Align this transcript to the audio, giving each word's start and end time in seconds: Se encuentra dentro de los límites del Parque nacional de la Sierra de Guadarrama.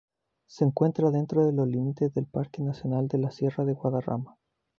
Se 0.47 0.63
encuentra 0.65 1.11
dentro 1.11 1.45
de 1.45 1.53
los 1.53 1.67
límites 1.67 2.11
del 2.15 2.25
Parque 2.25 2.63
nacional 2.63 3.07
de 3.07 3.19
la 3.19 3.29
Sierra 3.29 3.65
de 3.65 3.73
Guadarrama. 3.73 4.35